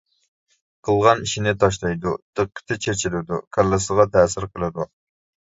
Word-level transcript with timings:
قىلغان 0.87 1.19
ئىشنى 1.25 1.53
تاشلايدۇ، 1.63 2.13
دىققىتى 2.39 2.79
چېچىلىدۇ، 2.87 3.41
كاللىسىغا 3.59 4.11
تەسىر 4.17 4.53
قىلىدۇ. 4.57 4.91